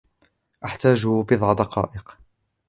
أحتاج 0.65 1.07
بضع 1.07 1.53
دقائق. 1.53 2.17